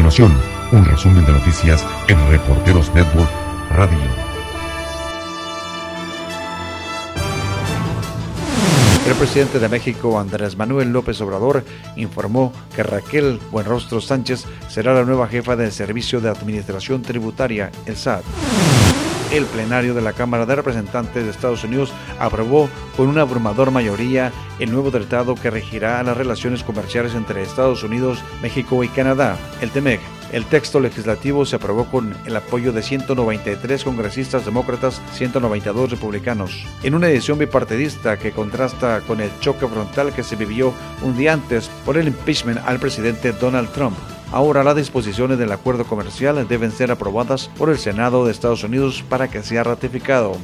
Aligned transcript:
continuación, 0.00 0.32
un 0.72 0.84
resumen 0.86 1.26
de 1.26 1.32
noticias 1.32 1.84
en 2.08 2.30
Reporteros 2.30 2.90
Network 2.94 3.28
Radio. 3.72 3.98
El 9.06 9.14
presidente 9.16 9.58
de 9.58 9.68
México, 9.68 10.18
Andrés 10.18 10.56
Manuel 10.56 10.90
López 10.90 11.20
Obrador, 11.20 11.66
informó 11.96 12.50
que 12.74 12.82
Raquel 12.82 13.38
Buenrostro 13.50 14.00
Sánchez 14.00 14.46
será 14.68 14.94
la 14.94 15.04
nueva 15.04 15.28
jefa 15.28 15.54
del 15.54 15.70
Servicio 15.70 16.22
de 16.22 16.30
Administración 16.30 17.02
Tributaria, 17.02 17.70
el 17.84 17.96
SAT 17.96 18.24
el 19.32 19.44
plenario 19.46 19.94
de 19.94 20.00
la 20.00 20.12
Cámara 20.12 20.44
de 20.44 20.56
Representantes 20.56 21.24
de 21.24 21.30
Estados 21.30 21.62
Unidos 21.62 21.92
aprobó 22.18 22.68
con 22.96 23.08
una 23.08 23.22
abrumador 23.22 23.70
mayoría 23.70 24.32
el 24.58 24.72
nuevo 24.72 24.90
tratado 24.90 25.34
que 25.36 25.50
regirá 25.50 26.02
las 26.02 26.16
relaciones 26.16 26.64
comerciales 26.64 27.14
entre 27.14 27.42
Estados 27.42 27.84
Unidos, 27.84 28.18
México 28.42 28.82
y 28.82 28.88
Canadá, 28.88 29.38
el 29.60 29.70
TEMEC. 29.70 30.00
El 30.32 30.44
texto 30.44 30.78
legislativo 30.78 31.44
se 31.44 31.56
aprobó 31.56 31.86
con 31.86 32.14
el 32.24 32.36
apoyo 32.36 32.72
de 32.72 32.82
193 32.82 33.82
congresistas 33.82 34.44
demócratas, 34.44 35.00
192 35.14 35.90
republicanos, 35.90 36.64
en 36.84 36.94
una 36.94 37.08
edición 37.08 37.38
bipartidista 37.38 38.16
que 38.16 38.30
contrasta 38.30 39.00
con 39.00 39.20
el 39.20 39.30
choque 39.40 39.66
frontal 39.66 40.12
que 40.12 40.22
se 40.22 40.36
vivió 40.36 40.72
un 41.02 41.16
día 41.16 41.32
antes 41.32 41.68
por 41.84 41.98
el 41.98 42.06
impeachment 42.06 42.60
al 42.64 42.78
presidente 42.78 43.32
Donald 43.32 43.70
Trump. 43.72 43.96
Ahora 44.32 44.62
las 44.62 44.76
disposiciones 44.76 45.38
del 45.38 45.50
acuerdo 45.50 45.84
comercial 45.84 46.46
deben 46.46 46.70
ser 46.70 46.92
aprobadas 46.92 47.50
por 47.58 47.68
el 47.68 47.78
Senado 47.78 48.24
de 48.24 48.30
Estados 48.30 48.62
Unidos 48.62 49.04
para 49.08 49.28
que 49.28 49.42
sea 49.42 49.64
ratificado. 49.64 50.36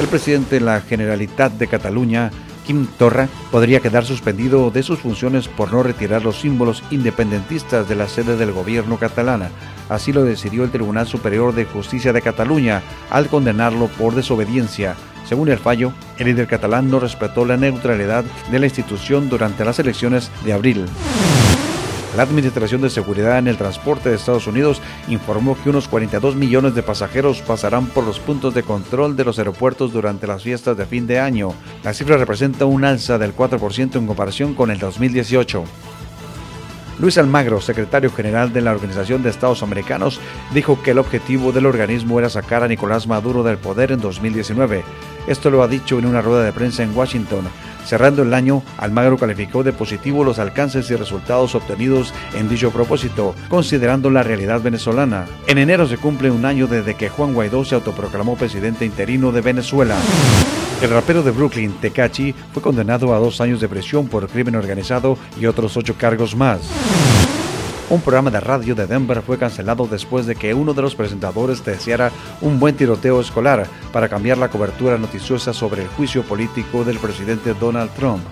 El 0.00 0.08
presidente 0.08 0.56
de 0.56 0.60
la 0.62 0.80
Generalitat 0.80 1.52
de 1.52 1.66
Cataluña, 1.66 2.30
Quim 2.66 2.86
Torra, 2.86 3.28
podría 3.50 3.80
quedar 3.80 4.06
suspendido 4.06 4.70
de 4.70 4.82
sus 4.82 4.98
funciones 4.98 5.46
por 5.46 5.72
no 5.72 5.82
retirar 5.82 6.24
los 6.24 6.40
símbolos 6.40 6.82
independentistas 6.90 7.86
de 7.86 7.96
la 7.96 8.08
sede 8.08 8.36
del 8.38 8.52
gobierno 8.52 8.98
catalana. 8.98 9.50
Así 9.90 10.14
lo 10.14 10.24
decidió 10.24 10.64
el 10.64 10.70
Tribunal 10.70 11.06
Superior 11.06 11.54
de 11.54 11.66
Justicia 11.66 12.14
de 12.14 12.22
Cataluña 12.22 12.82
al 13.10 13.28
condenarlo 13.28 13.88
por 13.88 14.14
desobediencia. 14.14 14.96
Según 15.28 15.50
el 15.50 15.58
fallo, 15.58 15.92
el 16.18 16.28
líder 16.28 16.46
catalán 16.46 16.90
no 16.90 16.98
respetó 16.98 17.44
la 17.44 17.58
neutralidad 17.58 18.24
de 18.50 18.58
la 18.58 18.66
institución 18.66 19.28
durante 19.28 19.66
las 19.66 19.78
elecciones 19.78 20.30
de 20.44 20.54
abril. 20.54 20.86
La 22.16 22.22
Administración 22.22 22.80
de 22.80 22.90
Seguridad 22.90 23.38
en 23.38 23.48
el 23.48 23.56
Transporte 23.56 24.08
de 24.08 24.14
Estados 24.14 24.46
Unidos 24.46 24.80
informó 25.08 25.56
que 25.60 25.70
unos 25.70 25.88
42 25.88 26.36
millones 26.36 26.76
de 26.76 26.84
pasajeros 26.84 27.42
pasarán 27.42 27.86
por 27.86 28.04
los 28.04 28.20
puntos 28.20 28.54
de 28.54 28.62
control 28.62 29.16
de 29.16 29.24
los 29.24 29.38
aeropuertos 29.38 29.92
durante 29.92 30.28
las 30.28 30.44
fiestas 30.44 30.76
de 30.76 30.86
fin 30.86 31.08
de 31.08 31.18
año. 31.18 31.54
La 31.82 31.92
cifra 31.92 32.16
representa 32.16 32.66
un 32.66 32.84
alza 32.84 33.18
del 33.18 33.34
4% 33.34 33.96
en 33.96 34.06
comparación 34.06 34.54
con 34.54 34.70
el 34.70 34.78
2018. 34.78 35.64
Luis 37.00 37.18
Almagro, 37.18 37.60
secretario 37.60 38.12
general 38.12 38.52
de 38.52 38.60
la 38.60 38.70
Organización 38.70 39.24
de 39.24 39.30
Estados 39.30 39.64
Americanos, 39.64 40.20
dijo 40.52 40.80
que 40.84 40.92
el 40.92 40.98
objetivo 40.98 41.50
del 41.50 41.66
organismo 41.66 42.20
era 42.20 42.30
sacar 42.30 42.62
a 42.62 42.68
Nicolás 42.68 43.08
Maduro 43.08 43.42
del 43.42 43.58
poder 43.58 43.90
en 43.90 44.00
2019. 44.00 44.84
Esto 45.26 45.50
lo 45.50 45.62
ha 45.62 45.68
dicho 45.68 45.98
en 45.98 46.06
una 46.06 46.20
rueda 46.20 46.44
de 46.44 46.52
prensa 46.52 46.82
en 46.82 46.96
Washington. 46.96 47.44
Cerrando 47.84 48.22
el 48.22 48.32
año, 48.32 48.62
Almagro 48.78 49.18
calificó 49.18 49.62
de 49.62 49.72
positivo 49.72 50.24
los 50.24 50.38
alcances 50.38 50.90
y 50.90 50.96
resultados 50.96 51.54
obtenidos 51.54 52.14
en 52.34 52.48
dicho 52.48 52.70
propósito, 52.70 53.34
considerando 53.48 54.10
la 54.10 54.22
realidad 54.22 54.60
venezolana. 54.62 55.26
En 55.46 55.58
enero 55.58 55.86
se 55.86 55.98
cumple 55.98 56.30
un 56.30 56.44
año 56.44 56.66
desde 56.66 56.94
que 56.94 57.10
Juan 57.10 57.34
Guaidó 57.34 57.64
se 57.64 57.74
autoproclamó 57.74 58.36
presidente 58.36 58.84
interino 58.84 59.32
de 59.32 59.42
Venezuela. 59.42 59.96
El 60.82 60.90
rapero 60.90 61.22
de 61.22 61.30
Brooklyn, 61.30 61.72
Tecachi, 61.80 62.34
fue 62.52 62.62
condenado 62.62 63.14
a 63.14 63.18
dos 63.18 63.40
años 63.40 63.60
de 63.60 63.68
prisión 63.68 64.08
por 64.08 64.28
crimen 64.28 64.56
organizado 64.56 65.16
y 65.38 65.46
otros 65.46 65.76
ocho 65.76 65.94
cargos 65.96 66.34
más. 66.34 66.60
Un 67.90 68.00
programa 68.00 68.30
de 68.30 68.40
radio 68.40 68.74
de 68.74 68.86
Denver 68.86 69.20
fue 69.20 69.38
cancelado 69.38 69.86
después 69.86 70.24
de 70.24 70.34
que 70.34 70.54
uno 70.54 70.72
de 70.72 70.80
los 70.80 70.94
presentadores 70.94 71.62
deseara 71.62 72.10
un 72.40 72.58
buen 72.58 72.74
tiroteo 72.74 73.20
escolar 73.20 73.66
para 73.92 74.08
cambiar 74.08 74.38
la 74.38 74.48
cobertura 74.48 74.96
noticiosa 74.96 75.52
sobre 75.52 75.82
el 75.82 75.88
juicio 75.88 76.22
político 76.22 76.82
del 76.82 76.98
presidente 76.98 77.52
Donald 77.52 77.90
Trump. 77.90 78.24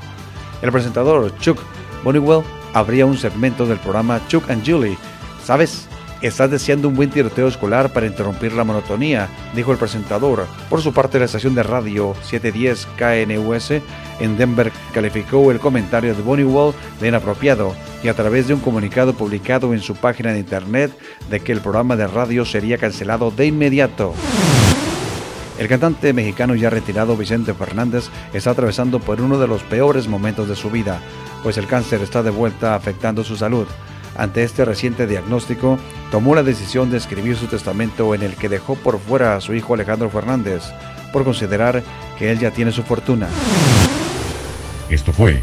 El 0.62 0.72
presentador 0.72 1.36
Chuck 1.38 1.60
Bonniwell 2.02 2.42
abría 2.72 3.04
un 3.04 3.18
segmento 3.18 3.66
del 3.66 3.78
programa 3.78 4.26
Chuck 4.26 4.50
and 4.50 4.66
Julie. 4.66 4.96
¿Sabes? 5.44 5.86
Estás 6.22 6.50
deseando 6.50 6.88
un 6.88 6.94
buen 6.94 7.10
tiroteo 7.10 7.48
escolar 7.48 7.92
para 7.92 8.06
interrumpir 8.06 8.54
la 8.54 8.64
monotonía, 8.64 9.28
dijo 9.54 9.70
el 9.72 9.78
presentador. 9.78 10.46
Por 10.70 10.80
su 10.80 10.94
parte, 10.94 11.18
la 11.18 11.26
estación 11.26 11.54
de 11.54 11.62
radio 11.62 12.14
710 12.22 12.88
KNUS 12.96 13.82
en 14.20 14.38
Denver 14.38 14.72
calificó 14.94 15.50
el 15.50 15.58
comentario 15.58 16.14
de 16.14 16.22
Bonnie 16.22 16.72
de 17.00 17.08
inapropiado 17.08 17.74
y 18.02 18.08
a 18.08 18.14
través 18.14 18.48
de 18.48 18.54
un 18.54 18.60
comunicado 18.60 19.14
publicado 19.14 19.72
en 19.72 19.80
su 19.80 19.94
página 19.94 20.32
de 20.32 20.40
internet 20.40 20.92
de 21.30 21.40
que 21.40 21.52
el 21.52 21.60
programa 21.60 21.96
de 21.96 22.06
radio 22.06 22.44
sería 22.44 22.78
cancelado 22.78 23.30
de 23.30 23.46
inmediato. 23.46 24.14
El 25.58 25.68
cantante 25.68 26.12
mexicano 26.12 26.54
ya 26.54 26.70
retirado 26.70 27.16
Vicente 27.16 27.54
Fernández 27.54 28.08
está 28.32 28.50
atravesando 28.50 28.98
por 28.98 29.20
uno 29.20 29.38
de 29.38 29.46
los 29.46 29.62
peores 29.62 30.08
momentos 30.08 30.48
de 30.48 30.56
su 30.56 30.70
vida, 30.70 31.00
pues 31.42 31.58
el 31.58 31.66
cáncer 31.66 32.02
está 32.02 32.22
de 32.22 32.30
vuelta 32.30 32.74
afectando 32.74 33.22
su 33.22 33.36
salud. 33.36 33.66
Ante 34.16 34.42
este 34.42 34.64
reciente 34.64 35.06
diagnóstico, 35.06 35.78
tomó 36.10 36.34
la 36.34 36.42
decisión 36.42 36.90
de 36.90 36.98
escribir 36.98 37.36
su 37.36 37.46
testamento 37.46 38.14
en 38.14 38.22
el 38.22 38.34
que 38.34 38.48
dejó 38.48 38.74
por 38.74 38.98
fuera 38.98 39.36
a 39.36 39.40
su 39.40 39.54
hijo 39.54 39.74
Alejandro 39.74 40.10
Fernández, 40.10 40.62
por 41.12 41.24
considerar 41.24 41.82
que 42.18 42.30
él 42.30 42.38
ya 42.38 42.50
tiene 42.50 42.72
su 42.72 42.82
fortuna. 42.82 43.28
Esto 44.90 45.12
fue 45.12 45.42